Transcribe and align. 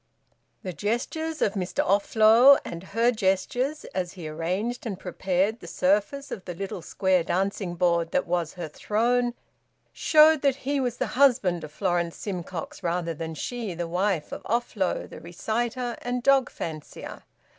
The 0.63 0.73
gestures 0.73 1.43
of 1.43 1.53
Mr 1.53 1.85
Offlow, 1.87 2.57
and 2.65 2.81
her 2.85 3.11
gestures, 3.11 3.85
as 3.93 4.13
he 4.13 4.27
arranged 4.27 4.87
and 4.87 4.99
prepared 4.99 5.59
the 5.59 5.67
surface 5.67 6.31
of 6.31 6.43
the 6.45 6.55
little 6.55 6.81
square 6.81 7.23
dancing 7.23 7.75
board 7.75 8.09
that 8.09 8.25
was 8.25 8.53
her 8.53 8.67
throne, 8.67 9.35
showed 9.93 10.41
that 10.41 10.55
he 10.65 10.79
was 10.79 10.97
the 10.97 11.05
husband 11.13 11.63
of 11.63 11.71
Florence 11.71 12.15
Simcox 12.17 12.81
rather 12.81 13.13
than 13.13 13.35
she 13.35 13.75
the 13.75 13.87
wife 13.87 14.31
of 14.31 14.41
Offlow 14.45 15.07
the 15.07 15.19
reciter 15.19 15.95
and 16.01 16.23
dog 16.23 16.49
fancier. 16.49 17.21